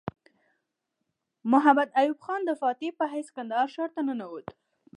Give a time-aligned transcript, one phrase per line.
[1.51, 4.47] محمد ایوب خان د فاتح په حیث کندهار ښار ته ننوت.